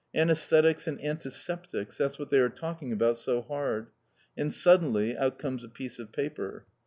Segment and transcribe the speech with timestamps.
[0.15, 3.91] Anæsthetics and antiseptics, that's what they are talking about so hard.
[4.35, 6.65] And suddenly out comes a piece of paper.